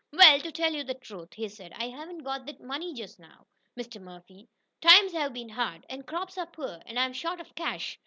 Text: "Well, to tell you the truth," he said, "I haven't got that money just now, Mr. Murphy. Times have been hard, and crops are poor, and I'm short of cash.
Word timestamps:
"Well, 0.11 0.39
to 0.39 0.51
tell 0.51 0.73
you 0.73 0.83
the 0.83 0.95
truth," 0.95 1.35
he 1.35 1.47
said, 1.47 1.73
"I 1.73 1.89
haven't 1.89 2.23
got 2.23 2.47
that 2.47 2.59
money 2.59 2.91
just 2.95 3.19
now, 3.19 3.45
Mr. 3.77 4.01
Murphy. 4.01 4.47
Times 4.81 5.11
have 5.13 5.31
been 5.31 5.49
hard, 5.49 5.85
and 5.91 6.07
crops 6.07 6.39
are 6.39 6.47
poor, 6.47 6.81
and 6.87 6.97
I'm 6.99 7.13
short 7.13 7.39
of 7.39 7.53
cash. 7.53 7.99